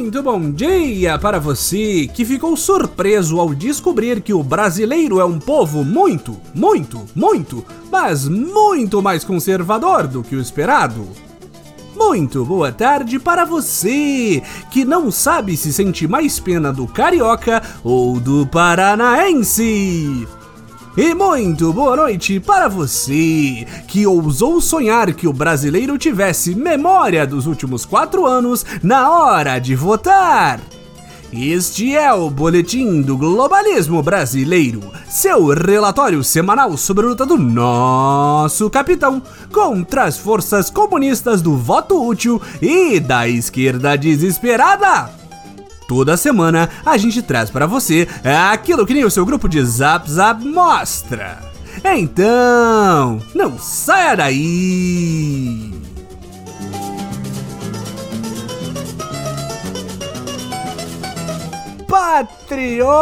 [0.00, 5.38] Muito bom dia para você que ficou surpreso ao descobrir que o brasileiro é um
[5.38, 7.62] povo muito, muito, muito,
[7.92, 11.06] mas muito mais conservador do que o esperado.
[11.94, 18.18] Muito boa tarde para você que não sabe se sente mais pena do carioca ou
[18.18, 20.26] do paranaense.
[21.02, 27.46] E muito boa noite para você que ousou sonhar que o brasileiro tivesse memória dos
[27.46, 30.60] últimos quatro anos na hora de votar.
[31.32, 38.68] Este é o Boletim do Globalismo Brasileiro, seu relatório semanal sobre a luta do nosso
[38.68, 45.19] capitão contra as forças comunistas do voto útil e da esquerda desesperada.
[45.90, 48.06] Toda semana a gente traz para você
[48.52, 51.40] aquilo que nem o seu grupo de Zap Zap mostra.
[51.84, 55.74] Então, não saia daí!
[61.88, 62.96] Patriotas!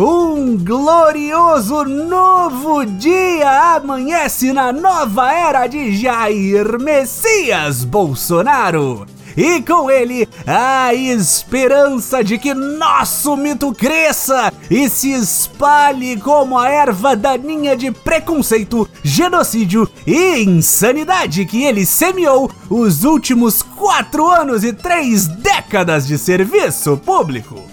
[0.00, 9.06] Um glorioso novo dia amanhece na nova era de Jair Messias Bolsonaro!
[9.36, 16.68] E com ele a esperança de que nosso mito cresça e se espalhe como a
[16.68, 24.72] erva daninha de preconceito, genocídio e insanidade que ele semeou os últimos quatro anos e
[24.72, 27.72] três décadas de serviço público.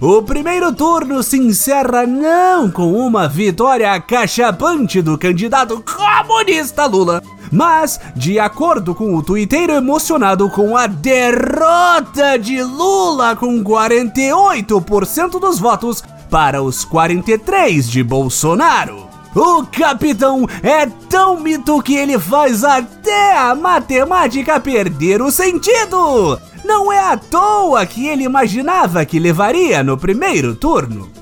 [0.00, 7.22] O primeiro turno se encerra não com uma vitória cachapante do candidato comunista Lula,
[7.52, 15.58] mas, de acordo com o twitteiro emocionado com a derrota de Lula com 48% dos
[15.58, 19.06] votos para os 43 de Bolsonaro.
[19.34, 26.38] O capitão é tão mito que ele faz até a matemática perder o sentido.
[26.64, 31.21] Não é à toa que ele imaginava que levaria no primeiro turno.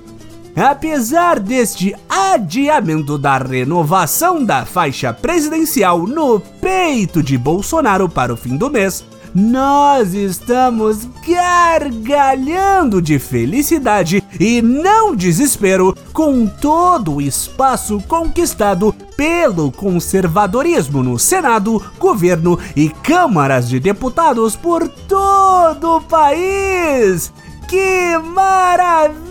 [0.56, 8.56] Apesar deste adiamento da renovação da faixa presidencial no peito de Bolsonaro para o fim
[8.56, 18.92] do mês, nós estamos gargalhando de felicidade e não desespero com todo o espaço conquistado
[19.16, 27.32] pelo conservadorismo no Senado, governo e câmaras de deputados por todo o país.
[27.70, 29.30] Que maravilha!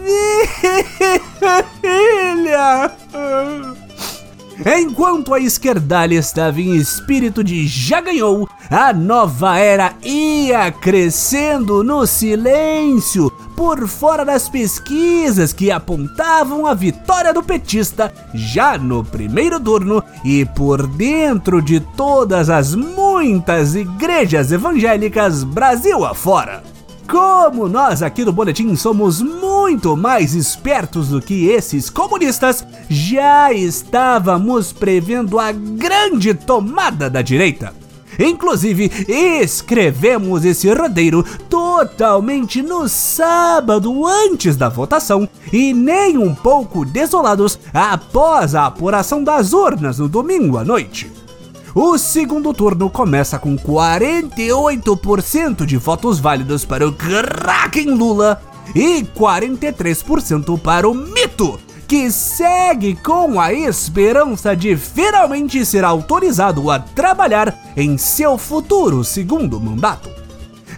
[4.77, 12.07] Enquanto a esquerdalha estava em espírito de já ganhou, a nova era ia crescendo no
[12.07, 20.01] silêncio, por fora das pesquisas que apontavam a vitória do petista já no primeiro turno
[20.23, 26.78] e por dentro de todas as muitas igrejas evangélicas Brasil afora.
[27.09, 34.72] Como nós aqui do Boletim somos muito mais espertos do que esses comunistas, já estávamos
[34.72, 37.74] prevendo a grande tomada da direita.
[38.19, 47.58] Inclusive, escrevemos esse roteiro totalmente no sábado antes da votação e nem um pouco desolados
[47.74, 51.12] após a apuração das urnas no domingo à noite.
[51.81, 58.41] O segundo turno começa com 48% de votos válidos para o Kraken Lula
[58.75, 61.57] e 43% para o Mito,
[61.88, 69.57] que segue com a esperança de finalmente ser autorizado a trabalhar em seu futuro segundo
[69.57, 70.09] mandato.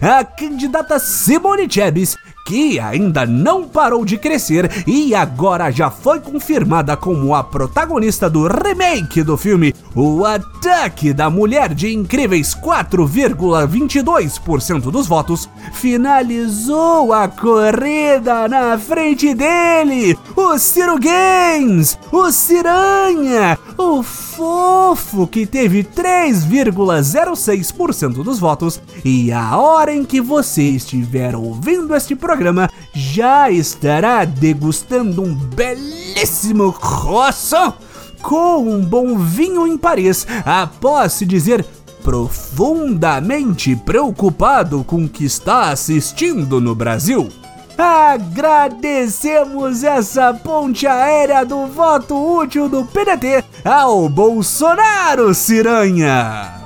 [0.00, 6.94] A candidata Simone Chebes que ainda não parou de crescer e agora já foi confirmada
[6.96, 12.54] como a protagonista do remake do filme O Ataque da Mulher de incríveis.
[12.54, 24.02] 4,22% dos votos, finalizou a corrida na frente dele, o Ciro Games, o Ciranha, o
[24.02, 28.80] fofo que teve 3,06% dos votos.
[29.04, 35.34] E a hora em que você estiver ouvindo este programa programa já estará degustando um
[35.34, 37.74] belíssimo croissant
[38.22, 41.62] com um bom vinho em Paris após se dizer
[42.02, 47.28] profundamente preocupado com o que está assistindo no Brasil.
[47.76, 56.61] Agradecemos essa ponte aérea do voto útil do PDT ao Bolsonaro Ciranha.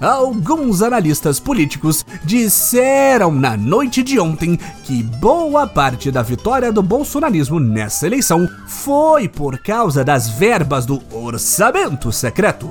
[0.00, 7.60] Alguns analistas políticos disseram na noite de ontem que boa parte da vitória do bolsonarismo
[7.60, 12.70] nessa eleição foi por causa das verbas do orçamento secreto.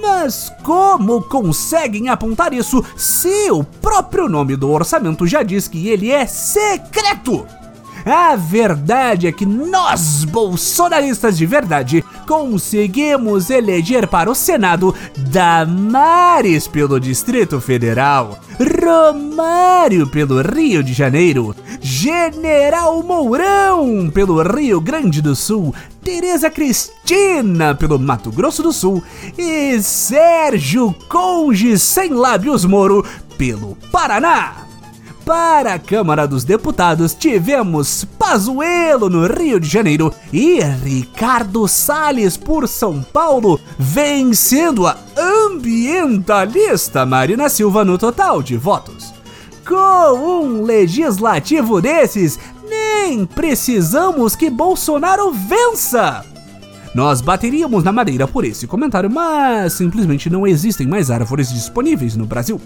[0.00, 6.10] Mas como conseguem apontar isso se o próprio nome do orçamento já diz que ele
[6.10, 7.46] é secreto?
[8.04, 16.98] A verdade é que nós, bolsonaristas de verdade, conseguimos eleger para o Senado Damares pelo
[16.98, 26.50] Distrito Federal, Romário pelo Rio de Janeiro, General Mourão pelo Rio Grande do Sul, Tereza
[26.50, 29.02] Cristina pelo Mato Grosso do Sul
[29.36, 33.04] e Sérgio Conge Sem Lábios Moro
[33.36, 34.69] pelo Paraná.
[35.24, 42.66] Para a Câmara dos Deputados, tivemos Pazuello no Rio de Janeiro e Ricardo Salles por
[42.66, 49.12] São Paulo, vencendo a ambientalista Marina Silva no total de votos.
[49.66, 52.38] Com um legislativo desses,
[52.68, 56.24] nem precisamos que Bolsonaro vença!
[56.92, 62.26] Nós bateríamos na madeira por esse comentário, mas simplesmente não existem mais árvores disponíveis no
[62.26, 62.60] Brasil.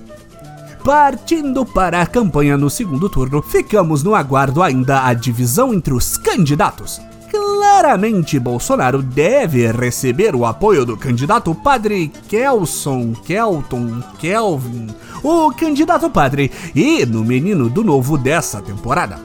[0.85, 6.19] Partindo para a campanha no segundo turno, ficamos no aguardo ainda a divisão entre os
[6.19, 7.01] candidatos.
[7.31, 14.89] Claramente, Bolsonaro deve receber o apoio do candidato padre Kelson, Kelton, Kelvin,
[15.23, 19.19] o candidato padre e no menino do novo dessa temporada.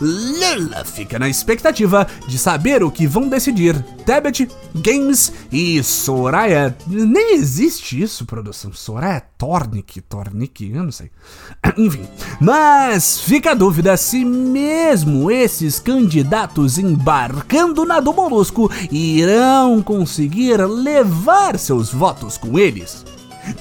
[0.00, 6.76] Lula fica na expectativa de saber o que vão decidir Tebet, Games e Soraya.
[6.86, 8.72] Nem existe isso, produção.
[8.72, 11.10] Soraya Tornik, Tornik, eu não sei.
[11.76, 12.06] Enfim,
[12.40, 21.58] mas fica a dúvida se mesmo esses candidatos embarcando na do Molusco irão conseguir levar
[21.58, 23.04] seus votos com eles.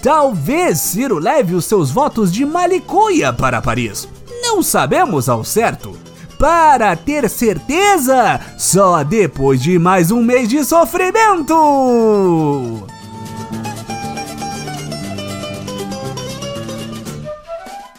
[0.02, 4.08] Talvez Ciro leve os seus votos de Malicuia para Paris.
[4.42, 5.93] Não sabemos ao certo
[6.44, 11.56] para ter certeza, só depois de mais um mês de sofrimento.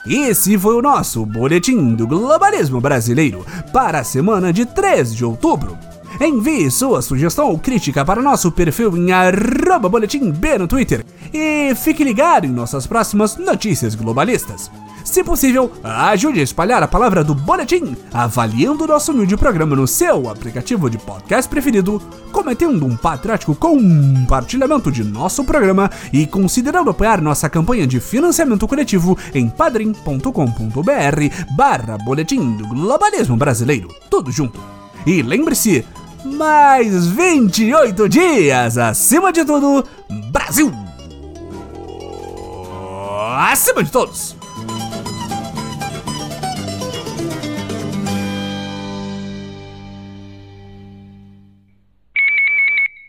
[0.06, 5.78] Esse foi o nosso Boletim do Globalismo Brasileiro para a semana de 3 de outubro.
[6.20, 11.74] Envie sua sugestão ou crítica para nosso perfil em arroba boletim B no Twitter e
[11.74, 14.70] fique ligado em nossas próximas notícias globalistas.
[15.04, 20.30] Se possível, ajude a espalhar a palavra do Boletim, avaliando nosso humilde programa no seu
[20.30, 22.00] aplicativo de podcast preferido,
[22.32, 29.16] cometendo um patriótico compartilhamento de nosso programa e considerando apoiar nossa campanha de financiamento coletivo
[29.34, 30.30] em padrim.com.br
[31.54, 33.94] barra Boletim do Globalismo Brasileiro.
[34.10, 34.58] Tudo junto.
[35.06, 35.84] E lembre-se,
[36.24, 39.84] mais 28 dias acima de tudo,
[40.30, 40.72] Brasil!
[43.36, 44.36] Acima de todos!